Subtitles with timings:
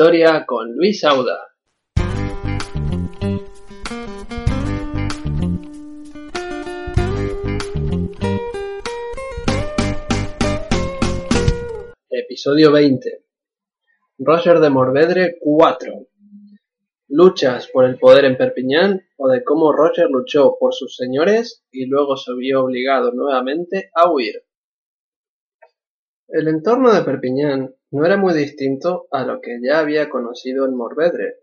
[0.00, 1.40] Historia con Luis Auda.
[12.08, 13.24] Episodio 20.
[14.18, 15.92] Roger de Morvedre 4.
[17.08, 21.86] Luchas por el poder en Perpiñán o de cómo Roger luchó por sus señores y
[21.86, 24.44] luego se vio obligado nuevamente a huir.
[26.28, 30.76] El entorno de Perpiñán no era muy distinto a lo que ya había conocido en
[30.76, 31.36] Morvedre.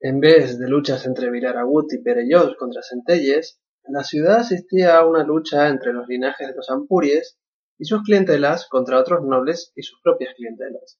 [0.00, 5.22] En vez de luchas entre Vilaragut y Perellós contra Centelles, la ciudad asistía a una
[5.22, 7.38] lucha entre los linajes de los Ampuries
[7.78, 10.98] y sus clientelas contra otros nobles y sus propias clientelas.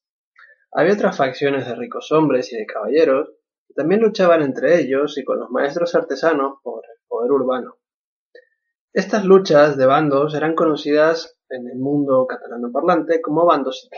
[0.72, 3.30] Había otras facciones de ricos hombres y de caballeros
[3.66, 7.78] que también luchaban entre ellos y con los maestros artesanos por el poder urbano.
[8.92, 13.88] Estas luchas de bandos eran conocidas en el mundo catalano parlante como bandos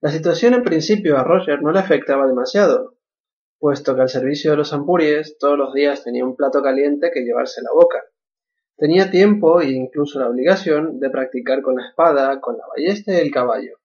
[0.00, 2.96] La situación en principio a Roger no le afectaba demasiado,
[3.58, 7.24] puesto que al servicio de los Ampuries todos los días tenía un plato caliente que
[7.24, 8.02] llevarse a la boca,
[8.82, 13.16] Tenía tiempo e incluso la obligación de practicar con la espada, con la ballesta y
[13.18, 13.78] el caballo,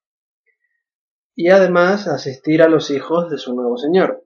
[1.36, 4.26] y además asistir a los hijos de su nuevo señor.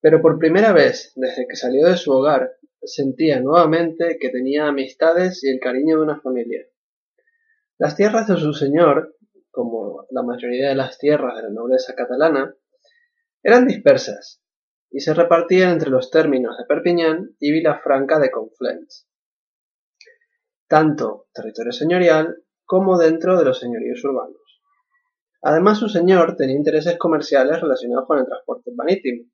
[0.00, 5.42] Pero por primera vez, desde que salió de su hogar, sentía nuevamente que tenía amistades
[5.42, 6.64] y el cariño de una familia.
[7.76, 9.16] Las tierras de su señor,
[9.52, 12.52] como la mayoría de las tierras de la nobleza catalana,
[13.44, 14.42] eran dispersas
[14.90, 19.06] y se repartían entre los términos de Perpiñán y Vilafranca de Conflents
[20.72, 24.40] tanto territorio señorial como dentro de los señoríos urbanos.
[25.42, 29.28] Además, su señor tenía intereses comerciales relacionados con el transporte marítimo,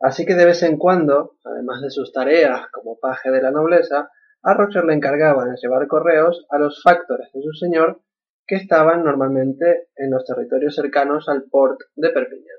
[0.00, 4.08] así que de vez en cuando, además de sus tareas como paje de la nobleza,
[4.42, 8.00] a Roger le encargaban de llevar correos a los factores de su señor
[8.46, 12.58] que estaban normalmente en los territorios cercanos al port de Perpiñán.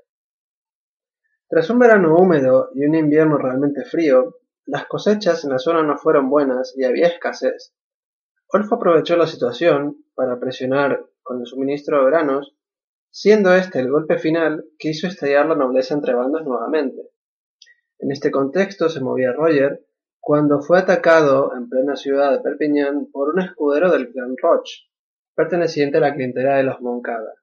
[1.48, 5.98] Tras un verano húmedo y un invierno realmente frío, las cosechas en la zona no
[5.98, 7.76] fueron buenas y había escasez,
[8.48, 12.56] Olfo aprovechó la situación para presionar con el suministro de granos,
[13.10, 17.10] siendo este el golpe final que hizo estallar la nobleza entre bandos nuevamente.
[17.98, 19.86] En este contexto se movía Roger
[20.20, 24.84] cuando fue atacado en plena ciudad de Perpiñán por un escudero del clan Roche,
[25.36, 27.34] perteneciente a la clientela de los Moncada,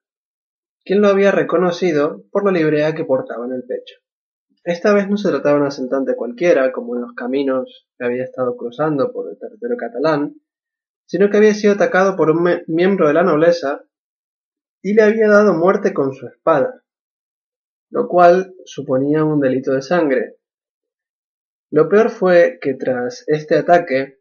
[0.85, 3.97] quien lo había reconocido por la librea que portaba en el pecho.
[4.65, 8.25] Esta vez no se trataba de un asaltante cualquiera, como en los caminos que había
[8.25, 10.37] estado cruzando por el territorio catalán,
[11.07, 13.83] sino que había sido atacado por un miembro de la nobleza
[14.83, 16.85] y le había dado muerte con su espada,
[17.91, 20.37] lo cual suponía un delito de sangre.
[21.71, 24.19] Lo peor fue que tras este ataque,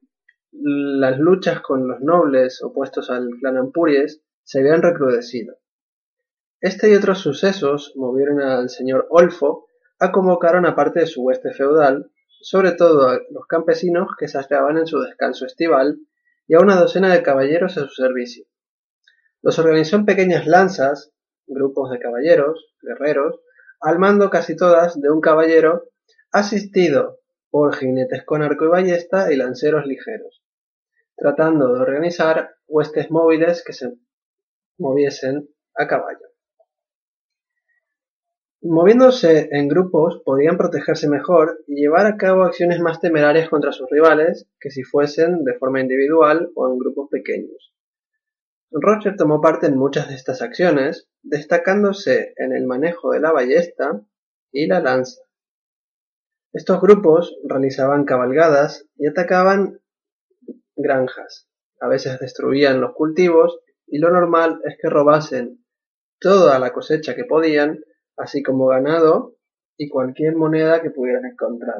[0.51, 5.57] las luchas con los nobles opuestos al clan Ampuries se habían recrudecido.
[6.59, 9.67] Este y otros sucesos movieron al señor Olfo
[9.99, 14.27] a convocar a una parte de su hueste feudal, sobre todo a los campesinos que
[14.27, 15.99] se hallaban en su descanso estival
[16.47, 18.45] y a una docena de caballeros a su servicio.
[19.41, 21.11] Los organizó en pequeñas lanzas,
[21.47, 23.39] grupos de caballeros, guerreros,
[23.79, 25.85] al mando casi todas de un caballero,
[26.31, 27.20] asistido
[27.51, 30.41] por jinetes con arco y ballesta y lanceros ligeros,
[31.15, 33.93] tratando de organizar huestes móviles que se
[34.79, 36.31] moviesen a caballo.
[38.63, 43.89] Moviéndose en grupos podían protegerse mejor y llevar a cabo acciones más temerarias contra sus
[43.89, 47.73] rivales que si fuesen de forma individual o en grupos pequeños.
[48.71, 54.01] Roger tomó parte en muchas de estas acciones, destacándose en el manejo de la ballesta
[54.51, 55.21] y la lanza.
[56.53, 59.79] Estos grupos realizaban cabalgadas y atacaban
[60.75, 61.47] granjas.
[61.79, 65.63] A veces destruían los cultivos y lo normal es que robasen
[66.19, 67.79] toda la cosecha que podían
[68.17, 69.37] así como ganado
[69.77, 71.77] y cualquier moneda que pudieran encontrar.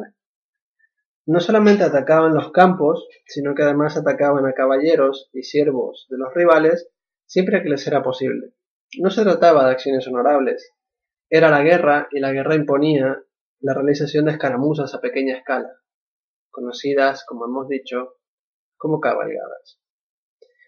[1.25, 6.33] No solamente atacaban los campos, sino que además atacaban a caballeros y siervos de los
[6.33, 6.89] rivales
[7.25, 8.53] siempre que les era posible.
[8.99, 10.73] No se trataba de acciones honorables,
[11.29, 13.21] era la guerra y la guerra imponía
[13.61, 15.69] la realización de escaramuzas a pequeña escala,
[16.49, 18.15] conocidas, como hemos dicho,
[18.75, 19.79] como cabalgadas.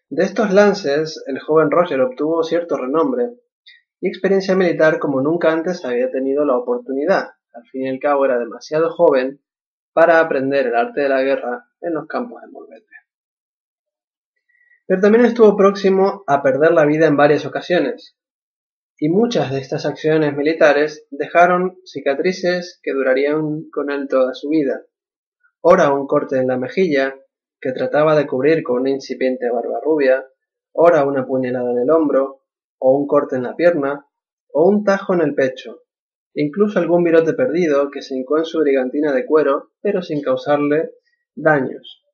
[0.10, 3.32] De estos lances, el joven Roger obtuvo cierto renombre,
[4.00, 7.30] y experiencia militar como nunca antes había tenido la oportunidad.
[7.54, 9.42] Al fin y al cabo era demasiado joven
[9.94, 12.86] para aprender el arte de la guerra en los campos de Morbete.
[14.86, 18.18] Pero también estuvo próximo a perder la vida en varias ocasiones,
[19.04, 24.86] y muchas de estas acciones militares dejaron cicatrices que durarían con él toda su vida.
[25.60, 27.14] Ora un corte en la mejilla,
[27.60, 30.26] que trataba de cubrir con una incipiente barba rubia,
[30.72, 32.44] ora una puñalada en el hombro,
[32.78, 34.08] o un corte en la pierna,
[34.54, 35.82] o un tajo en el pecho,
[36.34, 40.92] incluso algún virote perdido que se hincó en su brigantina de cuero, pero sin causarle
[41.36, 42.06] daños.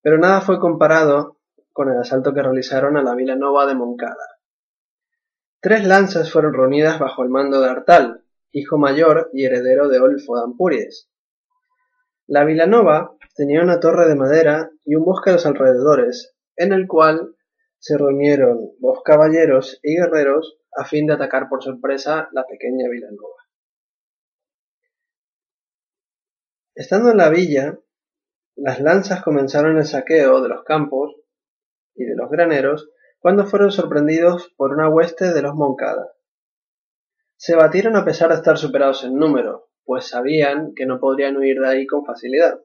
[0.00, 1.36] Pero nada fue comparado
[1.74, 4.37] con el asalto que realizaron a la Vila Nova de Moncada.
[5.60, 10.36] Tres lanzas fueron reunidas bajo el mando de Artal, hijo mayor y heredero de Olfo
[10.36, 11.10] de Ampuries.
[12.28, 16.86] La Vilanova tenía una torre de madera y un bosque a los alrededores, en el
[16.86, 17.34] cual
[17.78, 23.34] se reunieron los caballeros y guerreros a fin de atacar por sorpresa la pequeña Vilanova.
[26.72, 27.76] Estando en la villa,
[28.54, 31.16] las lanzas comenzaron el saqueo de los campos
[31.96, 36.12] y de los graneros cuando fueron sorprendidos por una hueste de los Moncada.
[37.36, 41.60] Se batieron a pesar de estar superados en número, pues sabían que no podrían huir
[41.60, 42.60] de ahí con facilidad.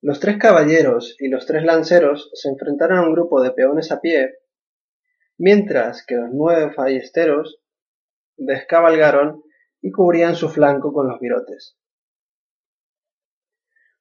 [0.00, 4.00] Los tres caballeros y los tres lanceros se enfrentaron a un grupo de peones a
[4.00, 4.38] pie,
[5.36, 7.60] mientras que los nueve ballesteros
[8.36, 9.42] descabalgaron
[9.80, 11.76] y cubrían su flanco con los virotes.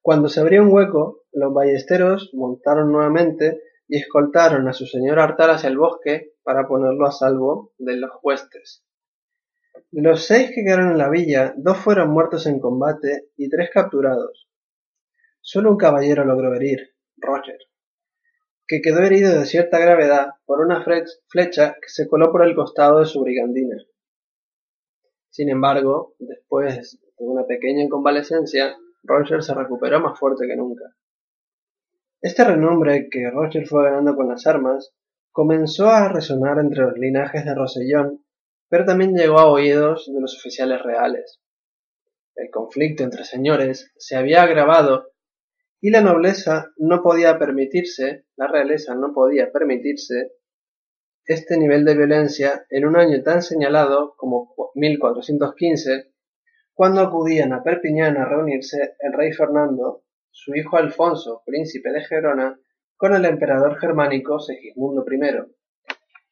[0.07, 5.49] Cuando se abrió un hueco, los ballesteros montaron nuevamente y escoltaron a su señor Artal
[5.49, 8.85] hacia el bosque para ponerlo a salvo de los huestes.
[9.91, 13.69] De los seis que quedaron en la villa, dos fueron muertos en combate y tres
[13.69, 14.47] capturados.
[15.41, 17.59] Solo un caballero logró herir, Roger,
[18.65, 22.99] que quedó herido de cierta gravedad por una flecha que se coló por el costado
[22.99, 23.75] de su brigandina.
[25.31, 28.77] Sin embargo, después de una pequeña convalecencia,
[29.07, 30.83] Roger se recuperó más fuerte que nunca.
[32.21, 34.93] Este renombre que Roger fue ganando con las armas
[35.31, 38.25] comenzó a resonar entre los linajes de Rosellón,
[38.69, 41.39] pero también llegó a oídos de los oficiales reales.
[42.35, 45.11] El conflicto entre señores se había agravado
[45.79, 50.33] y la nobleza no podía permitirse, la realeza no podía permitirse
[51.25, 56.11] este nivel de violencia en un año tan señalado como 1415,
[56.77, 62.59] cuando acudían a Perpiñán a reunirse el rey Fernando, su hijo Alfonso, príncipe de Gerona,
[62.95, 65.53] con el emperador germánico Segismundo I,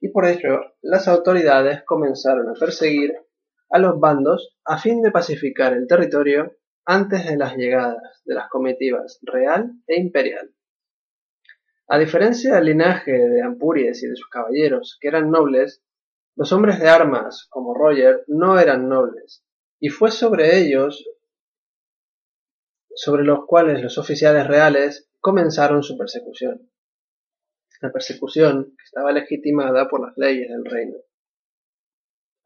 [0.01, 3.15] y por ello las autoridades comenzaron a perseguir
[3.71, 6.51] a los bandos a fin de pacificar el territorio
[6.85, 10.51] antes de las llegadas de las comitivas real e imperial.
[11.87, 15.83] A diferencia del linaje de Ampuries y de sus caballeros, que eran nobles,
[16.35, 19.43] los hombres de armas, como Roger, no eran nobles,
[19.85, 21.07] y fue sobre ellos
[22.95, 26.71] sobre los cuales los oficiales reales comenzaron su persecución.
[27.81, 30.97] La persecución que estaba legitimada por las leyes del reino.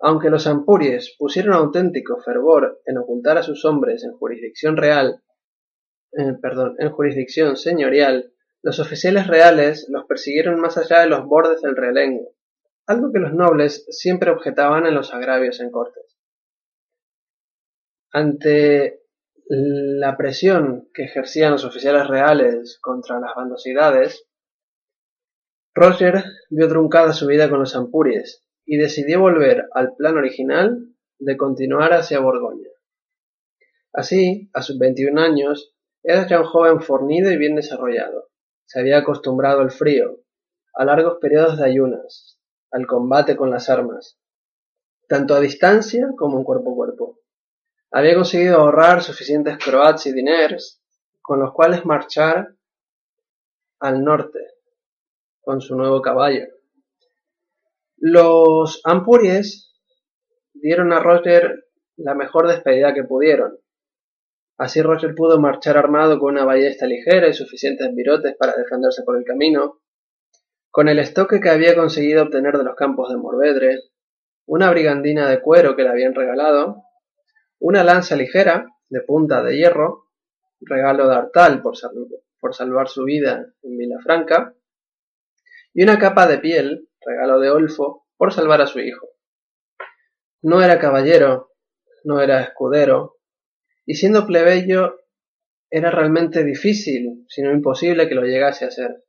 [0.01, 5.23] Aunque los ampuries pusieron auténtico fervor en ocultar a sus hombres en jurisdicción real,
[6.11, 11.61] eh, perdón, en jurisdicción señorial, los oficiales reales los persiguieron más allá de los bordes
[11.61, 12.33] del realengo,
[12.85, 16.08] algo que los nobles siempre objetaban en los agravios en cortes.
[18.11, 19.03] Ante
[19.47, 24.27] la presión que ejercían los oficiales reales contra las bandosidades,
[25.73, 30.89] Roger vio truncada su vida con los ampuries y decidió volver al plan original
[31.19, 32.69] de continuar hacia Borgoña.
[33.93, 38.29] Así, a sus 21 años, era ya un joven fornido y bien desarrollado.
[38.65, 40.21] Se había acostumbrado al frío,
[40.73, 42.39] a largos periodos de ayunas,
[42.71, 44.19] al combate con las armas,
[45.07, 47.19] tanto a distancia como en cuerpo a cuerpo.
[47.91, 50.81] Había conseguido ahorrar suficientes croats y diners
[51.21, 52.55] con los cuales marchar
[53.79, 54.39] al norte
[55.41, 56.45] con su nuevo caballo.
[57.97, 59.73] Los Ampuries
[60.53, 61.65] dieron a Roger
[61.97, 63.57] la mejor despedida que pudieron.
[64.57, 69.17] Así Roger pudo marchar armado con una ballesta ligera y suficientes virotes para defenderse por
[69.17, 69.81] el camino,
[70.69, 73.79] con el estoque que había conseguido obtener de los campos de Morvedre,
[74.45, 76.83] una brigandina de cuero que le habían regalado,
[77.59, 80.07] una lanza ligera de punta de hierro,
[80.61, 81.75] regalo de Artal por,
[82.55, 84.55] salvar su vida en Vilafranca,
[85.73, 89.07] y una capa de piel regalo de Olfo, por salvar a su hijo.
[90.41, 91.53] No era caballero,
[92.03, 93.17] no era escudero,
[93.85, 94.99] y siendo plebeyo
[95.69, 99.03] era realmente difícil, si no imposible, que lo llegase a ser.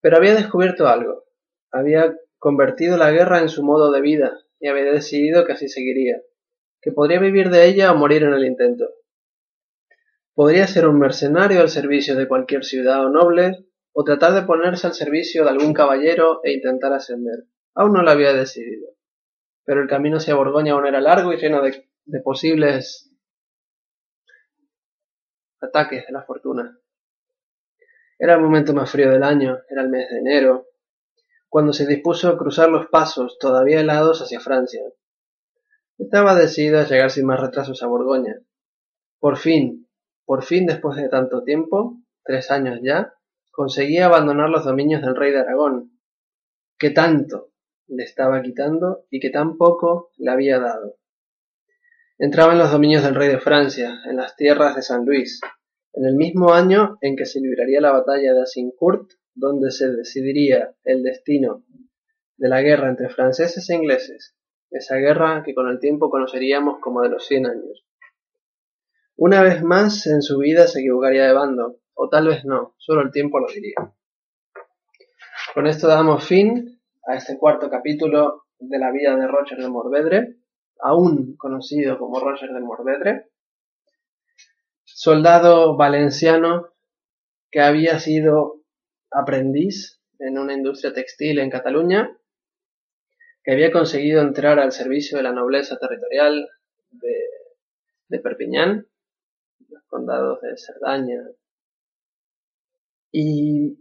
[0.00, 1.24] Pero había descubierto algo,
[1.70, 6.20] había convertido la guerra en su modo de vida y había decidido que así seguiría,
[6.84, 8.90] que podría vivir de ella o morir en el intento.
[10.34, 13.64] Podría ser un mercenario al servicio de cualquier ciudad o noble,
[13.94, 17.44] o tratar de ponerse al servicio de algún caballero e intentar ascender.
[17.74, 18.90] Aún no lo había decidido.
[19.64, 23.10] Pero el camino hacia Borgoña aún era largo y lleno de, de posibles
[25.62, 26.78] ataques de la fortuna.
[28.18, 30.66] Era el momento más frío del año, era el mes de enero,
[31.48, 34.82] cuando se dispuso a cruzar los pasos, todavía helados, hacia Francia.
[35.98, 38.40] Estaba decidido a llegar sin más retrasos a Borgoña.
[39.20, 39.88] Por fin,
[40.24, 43.14] por fin después de tanto tiempo, tres años ya,
[43.52, 45.98] conseguía abandonar los dominios del rey de Aragón,
[46.78, 47.52] que tanto
[47.86, 50.96] le estaba quitando y que tan poco le había dado.
[52.18, 55.40] Entraba en los dominios del rey de Francia, en las tierras de San Luis,
[55.92, 60.74] en el mismo año en que se libraría la batalla de Azincourt, donde se decidiría
[60.82, 61.64] el destino
[62.36, 64.34] de la guerra entre franceses e ingleses,
[64.74, 67.84] esa guerra que con el tiempo conoceríamos como de los cien años.
[69.16, 73.02] Una vez más en su vida se equivocaría de bando, o tal vez no, solo
[73.02, 73.76] el tiempo lo diría.
[75.54, 80.36] Con esto damos fin a este cuarto capítulo de la vida de Roger de Morvedre,
[80.80, 83.28] aún conocido como Roger de Morvedre,
[84.82, 86.68] soldado valenciano
[87.50, 88.62] que había sido
[89.12, 92.10] aprendiz en una industria textil en Cataluña,
[93.44, 96.48] que había conseguido entrar al servicio de la nobleza territorial
[96.90, 98.86] de, Perpiñán,
[99.68, 101.20] los condados de Cerdaña.
[103.12, 103.76] Y,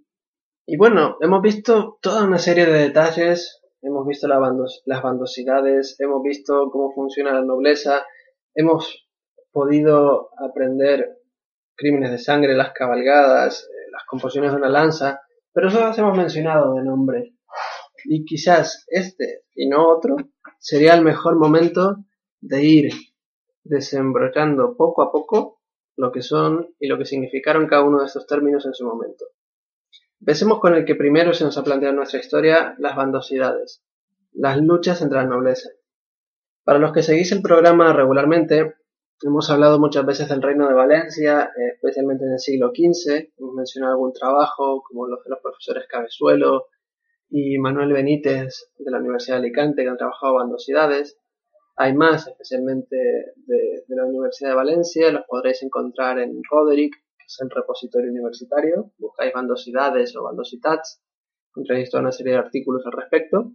[0.65, 4.39] y, bueno, hemos visto toda una serie de detalles, hemos visto la
[4.85, 8.05] las bandosidades, hemos visto cómo funciona la nobleza,
[8.55, 9.07] hemos
[9.51, 11.19] podido aprender
[11.75, 15.21] crímenes de sangre, las cabalgadas, eh, las composiciones de una lanza,
[15.53, 17.32] pero solo las hemos mencionado de nombre.
[18.05, 20.15] Y quizás este y no otro
[20.59, 21.97] sería el mejor momento
[22.41, 22.93] de ir
[23.63, 25.61] desembrochando poco a poco
[25.95, 29.25] lo que son y lo que significaron cada uno de estos términos en su momento.
[30.19, 33.83] Empecemos con el que primero se nos ha planteado en nuestra historia, las bandosidades,
[34.31, 35.69] las luchas entre la nobleza.
[36.63, 38.75] Para los que seguís el programa regularmente,
[39.25, 43.31] Hemos hablado muchas veces del Reino de Valencia, eh, especialmente en el siglo XV.
[43.37, 46.65] Hemos mencionado algún trabajo, como los de los profesores Cabezuelo
[47.33, 51.17] y Manuel Benítez de la Universidad de Alicante, que han trabajado bandosidades.
[51.75, 57.37] Hay más, especialmente de, la Universidad de Valencia, los podréis encontrar en Roderick, que es
[57.41, 58.91] el repositorio universitario.
[58.99, 61.01] Buscáis bandosidades o bandositats,
[61.49, 63.51] encontráis toda una serie de artículos al respecto.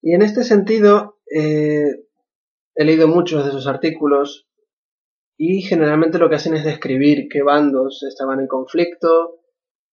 [0.00, 1.92] Y en este sentido, eh,
[2.74, 4.48] He leído muchos de sus artículos
[5.36, 9.41] y generalmente lo que hacen es describir qué bandos estaban en conflicto,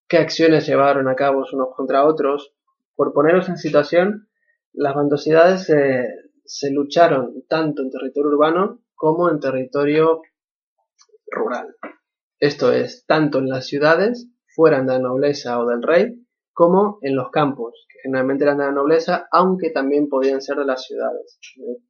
[0.10, 2.54] qué acciones llevaron a cabo unos contra otros.
[2.96, 4.28] Por poneros en situación,
[4.74, 10.22] las bandosidades se, lucharon tanto en territorio urbano como en territorio
[11.28, 11.76] rural.
[12.40, 17.16] Esto es, tanto en las ciudades, fueran de la nobleza o del rey, como en
[17.16, 21.40] los campos, que generalmente eran de la nobleza, aunque también podían ser de las ciudades.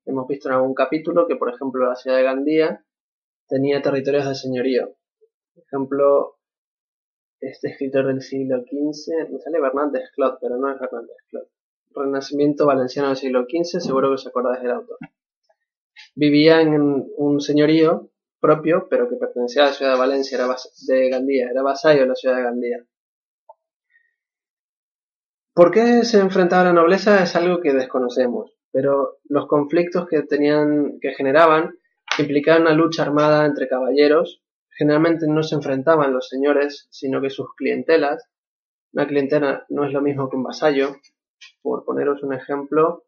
[0.06, 2.86] Hemos visto en algún capítulo que, por ejemplo, la ciudad de Gandía
[3.48, 4.96] tenía territorios de señorío.
[5.56, 6.39] Por ejemplo,
[7.40, 11.48] este escritor del siglo XV, me sale Bernard Clot, pero no es Bernard Clot.
[11.92, 14.98] Renacimiento valenciano del siglo XV, seguro que os acordáis del autor.
[16.16, 20.56] Vivía en un señorío propio, pero que pertenecía a la ciudad de Valencia, era
[20.88, 22.86] de Gandía, era vasallo de la ciudad de Gandía.
[25.54, 27.22] ¿Por qué se enfrentaba la nobleza?
[27.22, 31.74] Es algo que desconocemos, pero los conflictos que tenían, que generaban,
[32.18, 34.42] implicaban una lucha armada entre caballeros.
[34.80, 38.24] Generalmente no se enfrentaban los señores, sino que sus clientelas.
[38.94, 40.96] Una clientela no es lo mismo que un vasallo.
[41.62, 43.04] Por poneros un ejemplo,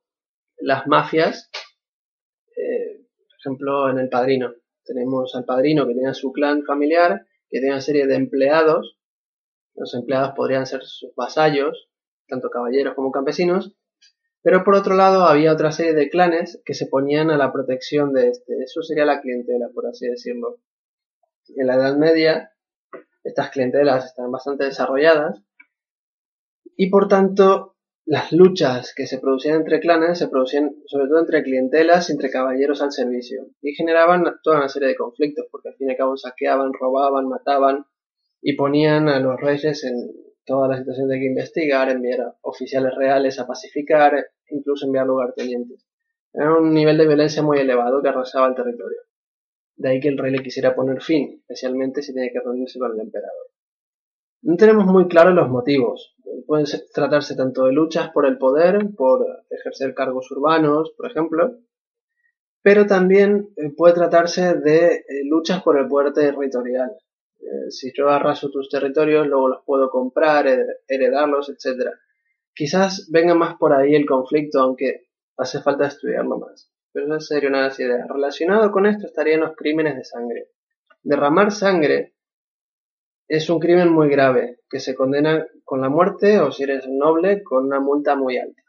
[0.57, 1.49] las mafias,
[2.57, 4.53] eh, por ejemplo, en el padrino.
[4.83, 8.97] Tenemos al padrino que tenía su clan familiar, que tenía una serie de empleados.
[9.73, 11.89] Los empleados podrían ser sus vasallos,
[12.27, 13.77] tanto caballeros como campesinos,
[14.41, 18.11] pero por otro lado había otra serie de clanes que se ponían a la protección
[18.11, 18.61] de este.
[18.61, 20.59] Eso sería la clientela, por así decirlo.
[21.55, 22.51] En la Edad Media,
[23.23, 25.41] estas clientelas están bastante desarrolladas
[26.75, 31.43] y por tanto las luchas que se producían entre clanes se producían sobre todo entre
[31.43, 35.75] clientelas y entre caballeros al servicio y generaban toda una serie de conflictos porque al
[35.75, 37.85] fin y al cabo saqueaban, robaban, mataban
[38.41, 40.09] y ponían a los reyes en,
[40.45, 44.13] toda la situación de que investigar, enviar oficiales reales a pacificar,
[44.49, 45.85] incluso enviar lugartenientes.
[46.33, 48.99] Era un nivel de violencia muy elevado que arrasaba el territorio.
[49.81, 52.91] De ahí que el rey le quisiera poner fin, especialmente si tiene que reunirse con
[52.91, 53.47] el emperador.
[54.43, 56.15] No tenemos muy claros los motivos.
[56.45, 61.57] Pueden tratarse tanto de luchas por el poder, por ejercer cargos urbanos, por ejemplo,
[62.61, 66.91] pero también eh, puede tratarse de eh, luchas por el poder territorial.
[67.39, 70.45] Eh, si yo arraso tus territorios, luego los puedo comprar,
[70.87, 71.89] heredarlos, etc.
[72.53, 75.07] Quizás venga más por ahí el conflicto, aunque
[75.37, 76.70] hace falta estudiarlo más.
[76.93, 78.07] Pero no sería una de las ideas.
[78.07, 80.49] Relacionado con esto estarían los crímenes de sangre.
[81.03, 82.15] Derramar sangre
[83.27, 87.43] es un crimen muy grave, que se condena con la muerte o si eres noble
[87.43, 88.61] con una multa muy alta.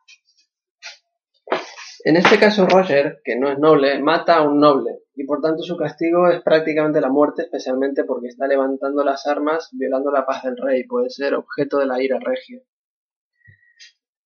[2.04, 5.62] En este caso Roger, que no es noble, mata a un noble, y por tanto
[5.62, 10.42] su castigo es prácticamente la muerte, especialmente porque está levantando las armas, violando la paz
[10.42, 12.60] del rey, puede ser objeto de la ira regia.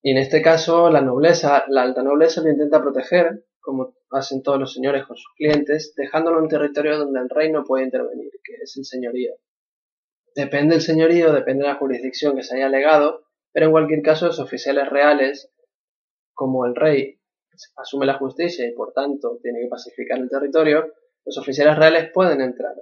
[0.02, 4.60] Y en este caso la nobleza, la alta nobleza lo intenta proteger, como hacen todos
[4.60, 8.54] los señores con sus clientes, dejándolo en territorio donde el rey no puede intervenir, que
[8.62, 9.34] es el señorío.
[10.36, 14.26] Depende del señorío, depende de la jurisdicción que se haya legado, pero en cualquier caso
[14.26, 15.52] los oficiales reales,
[16.32, 17.18] como el rey
[17.76, 20.92] asume la justicia y por tanto tiene que pacificar el territorio,
[21.24, 22.74] los oficiales reales pueden entrar,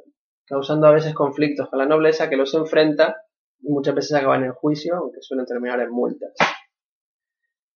[0.44, 3.16] causando a veces conflictos con la nobleza que los enfrenta
[3.60, 6.34] y muchas veces acaban en juicio, aunque suelen terminar en multas.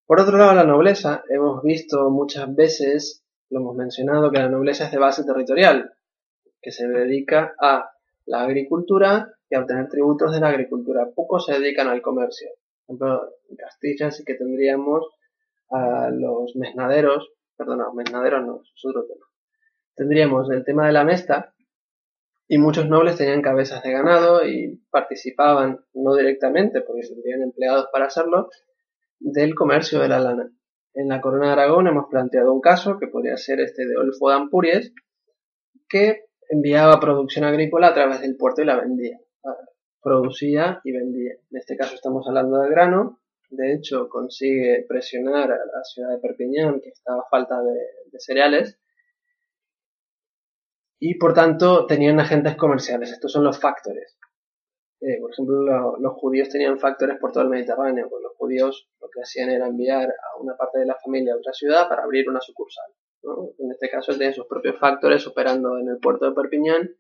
[0.09, 4.87] Por otro lado, la nobleza, hemos visto muchas veces, lo hemos mencionado, que la nobleza
[4.87, 5.93] es de base territorial,
[6.63, 7.91] que se dedica a
[8.25, 11.11] la agricultura y a obtener tributos de la agricultura.
[11.15, 12.49] Pocos se dedican al comercio.
[12.87, 15.05] Por ejemplo, en Castilla sí que tendríamos
[15.69, 19.27] a los mesnaderos, perdona, mesnaderos no, es otro tema.
[19.95, 21.53] Tendríamos el tema de la mesta,
[22.51, 27.89] y muchos nobles tenían cabezas de ganado y participaban, no directamente, porque se tenían empleados
[27.93, 28.49] para hacerlo,
[29.19, 30.51] del comercio de la lana.
[30.95, 34.29] En la Corona de Aragón hemos planteado un caso, que podría ser este de Olfo
[34.29, 34.93] de Ampuries,
[35.89, 39.19] que enviaba producción agrícola a través del puerto y la vendía.
[40.03, 41.35] Producía y vendía.
[41.51, 43.21] En este caso estamos hablando de grano,
[43.51, 48.79] de hecho, consigue presionar a la ciudad de Perpiñán, que estaba a falta de, cereales,
[50.99, 53.13] y por tanto tenían agentes comerciales.
[53.13, 54.19] Estos son los factores.
[55.01, 58.09] Eh, por ejemplo, los judíos tenían factores por todo el Mediterráneo.
[58.09, 61.37] Pues los judíos lo que hacían era enviar a una parte de la familia a
[61.37, 62.91] otra ciudad para abrir una sucursal.
[63.59, 66.91] En este caso, tenían sus propios factores operando en el puerto de Perpiñán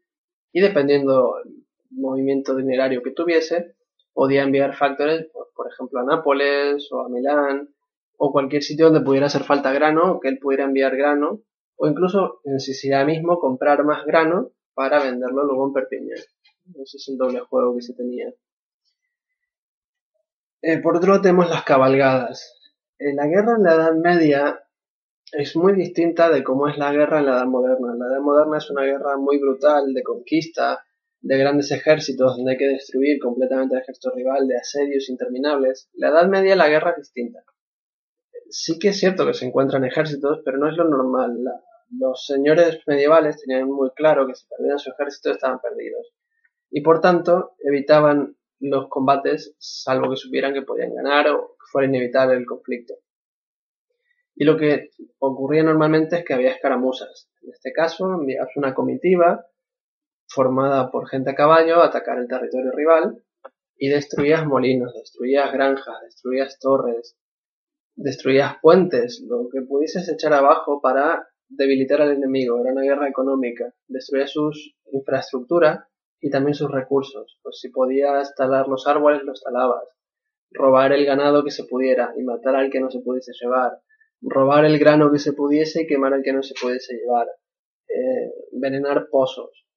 [0.52, 3.76] y dependiendo del movimiento dinerario que tuviese,
[4.12, 7.68] podía enviar factores, pues, por ejemplo, a Nápoles o a Milán
[8.16, 11.42] o cualquier sitio donde pudiera hacer falta grano, que él pudiera enviar grano,
[11.76, 16.18] o incluso en Sicilia mismo comprar más grano para venderlo luego en Perpiñán.
[16.74, 18.32] Ese es el doble juego que se tenía.
[20.60, 22.54] Eh, por otro lado tenemos las cabalgadas.
[22.98, 24.64] Eh, la guerra en la Edad Media
[25.32, 27.94] es muy distinta de cómo es la guerra en la Edad Moderna.
[27.96, 30.84] La Edad Moderna es una guerra muy brutal de conquista,
[31.20, 35.88] de grandes ejércitos donde hay que destruir completamente el ejército rival, de asedios interminables.
[35.94, 37.44] La Edad Media la guerra es distinta.
[38.50, 41.38] Sí que es cierto que se encuentran ejércitos, pero no es lo normal.
[41.90, 46.06] los señores medievales tenían muy claro que si perdían su ejército estaban perdidos.
[46.70, 51.88] Y por tanto evitaban los combates salvo que supieran que podían ganar o que fuera
[51.88, 52.94] inevitable el conflicto.
[54.34, 57.28] Y lo que ocurría normalmente es que había escaramuzas.
[57.42, 59.44] En este caso, enviabas una comitiva
[60.28, 63.24] formada por gente a caballo, atacar el territorio rival
[63.76, 67.16] y destruías molinos, destruías granjas, destruías torres,
[67.96, 72.60] destruías puentes, lo que pudieses echar abajo para debilitar al enemigo.
[72.60, 73.74] Era una guerra económica.
[73.88, 75.87] Destruías sus infraestructuras
[76.20, 77.38] y también sus recursos.
[77.42, 79.84] Pues si podías talar los árboles, los talabas.
[80.50, 83.80] Robar el ganado que se pudiera y matar al que no se pudiese llevar.
[84.20, 87.28] Robar el grano que se pudiese y quemar al que no se pudiese llevar.
[87.88, 89.68] Eh, envenenar pozos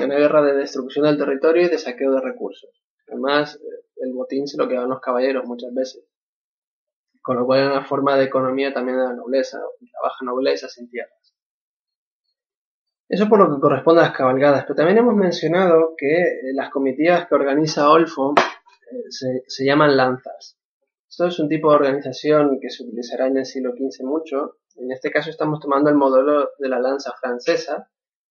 [0.00, 2.70] una guerra de destrucción del territorio y de saqueo de recursos.
[3.08, 3.60] Además,
[3.96, 6.04] el botín se lo quedaban los caballeros muchas veces.
[7.20, 10.68] Con lo cual era una forma de economía también de la nobleza, la baja nobleza
[10.68, 11.21] sin tierras.
[13.12, 16.70] Eso por lo que corresponde a las cabalgadas, pero también hemos mencionado que eh, las
[16.70, 18.32] comitivas que organiza Olfo
[18.90, 20.58] eh, se, se, llaman lanzas.
[21.10, 24.56] Esto es un tipo de organización que se utilizará en el siglo XV mucho.
[24.76, 27.90] En este caso estamos tomando el modelo de la lanza francesa,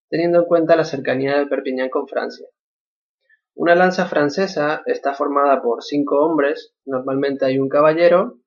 [0.10, 2.48] teniendo en cuenta la cercanía de Perpiñán con Francia.
[3.54, 8.40] Una lanza francesa está formada por cinco hombres, normalmente hay un caballero,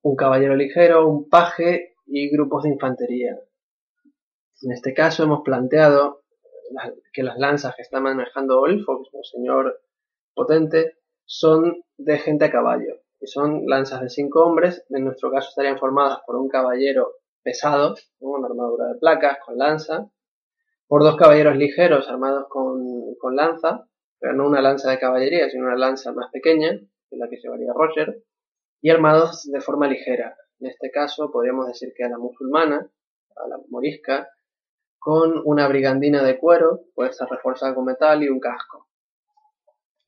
[0.00, 3.38] un caballero ligero, un paje y grupos de infantería.
[4.62, 6.22] En este caso hemos planteado
[7.12, 9.80] que las lanzas que está manejando Olfo, que es un señor
[10.34, 13.00] potente, son de gente a caballo.
[13.20, 14.84] Y son lanzas de cinco hombres.
[14.90, 20.10] En nuestro caso estarían formadas por un caballero pesado, con armadura de placas, con lanza,
[20.86, 23.86] por dos caballeros ligeros armados con, lanza,
[24.18, 26.70] pero no una lanza de caballería, sino una lanza más pequeña,
[27.08, 28.22] que la que llevaría Roger,
[28.80, 30.36] y armados de forma ligera.
[30.60, 32.90] En este caso podríamos decir que a la musulmana,
[33.36, 34.28] a la morisca,
[35.04, 38.88] con una brigandina de cuero, puede estar reforzada con metal y un casco.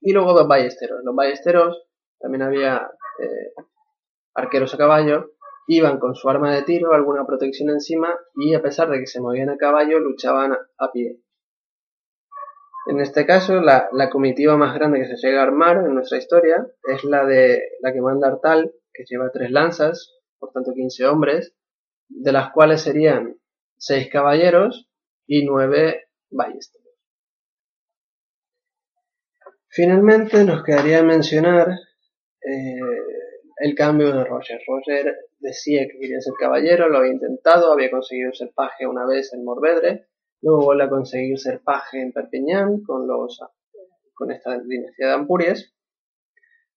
[0.00, 1.00] Y luego dos ballesteros.
[1.04, 1.86] Los ballesteros
[2.18, 3.52] también había eh,
[4.34, 5.32] arqueros a caballo,
[5.66, 9.20] iban con su arma de tiro, alguna protección encima y a pesar de que se
[9.20, 11.20] movían a caballo, luchaban a pie.
[12.86, 16.66] En este caso, la, comitiva más grande que se llega a armar en nuestra historia
[16.84, 21.54] es la de la que manda Artal, que lleva tres lanzas, por tanto 15 hombres,
[22.08, 23.36] de las cuales serían
[23.76, 24.88] seis caballeros
[25.26, 26.94] y nueve ballesteros.
[29.68, 31.68] Finalmente nos quedaría mencionar
[32.40, 32.80] eh,
[33.58, 34.60] el cambio de Roger.
[34.66, 39.32] Roger decía que quería ser caballero, lo había intentado, había conseguido ser paje una vez
[39.34, 40.06] en Morvedre,
[40.42, 43.40] Luego vuelve a conseguir ser paje en Perpiñán con, los,
[44.14, 45.74] con esta dinastía de Ampurias,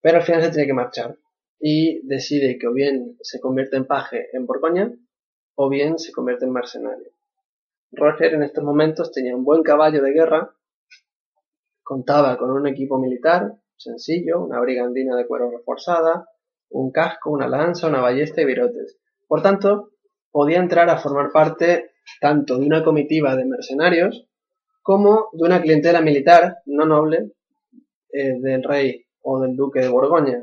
[0.01, 1.17] pero al final se tiene que marchar
[1.59, 4.91] y decide que o bien se convierte en paje en Borgoña
[5.61, 7.11] o bien se convierte en mercenario.
[7.91, 10.55] Roger en estos momentos tenía un buen caballo de guerra,
[11.83, 16.29] contaba con un equipo militar sencillo, una brigandina de cuero reforzada,
[16.69, 18.99] un casco, una lanza, una ballesta y virotes.
[19.27, 19.91] Por tanto,
[20.31, 21.91] podía entrar a formar parte
[22.21, 24.27] tanto de una comitiva de mercenarios
[24.81, 27.33] como de una clientela militar no noble
[28.13, 30.39] eh, del rey o del duque de Borgoña.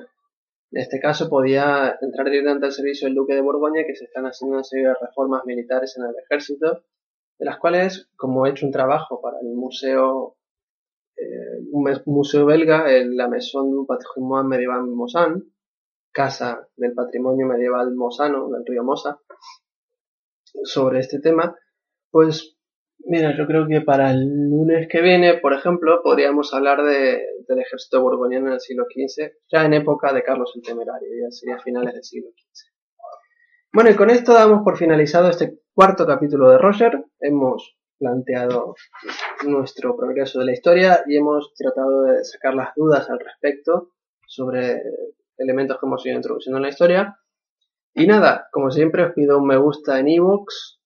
[0.76, 4.26] En este caso podía entrar directamente al servicio del duque de Borgoña que se están
[4.26, 6.84] haciendo una serie de reformas militares en el ejército,
[7.38, 10.36] de las cuales, como he hecho un trabajo para el museo,
[11.16, 15.44] eh, un museo belga, la Maison du Patrimoine Medieval Mosan,
[16.12, 19.18] Casa del Patrimonio Medieval Mosano del río Mosa,
[20.62, 21.56] sobre este tema,
[22.10, 22.55] pues
[22.98, 27.58] mira, yo creo que para el lunes que viene, por ejemplo, podríamos hablar de, del
[27.60, 31.58] ejército borboniano en el siglo XV, ya en época de Carlos el Temerario, ya sería
[31.58, 32.72] finales del siglo XV.
[33.72, 37.04] Bueno, y con esto damos por finalizado este cuarto capítulo de Roger.
[37.20, 38.74] Hemos planteado
[39.46, 43.90] nuestro progreso de la historia y hemos tratado de sacar las dudas al respecto
[44.26, 44.82] sobre
[45.38, 47.18] elementos que hemos ido introduciendo en la historia.
[47.94, 50.80] Y nada, como siempre os pido un me gusta en ebooks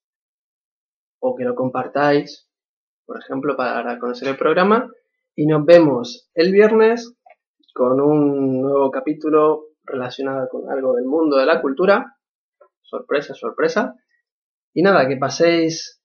[1.21, 2.49] o que lo compartáis,
[3.07, 4.91] por ejemplo, para conocer el programa.
[5.37, 7.15] Y nos vemos el viernes
[7.75, 12.17] con un nuevo capítulo relacionado con algo del mundo de la cultura.
[12.83, 13.95] Sorpresa, sorpresa.
[14.75, 16.03] Y nada, que paséis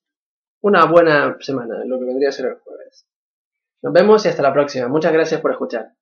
[0.61, 3.07] una buena semana, lo que vendría a ser el jueves.
[3.83, 4.87] Nos vemos y hasta la próxima.
[4.87, 5.93] Muchas gracias por escuchar.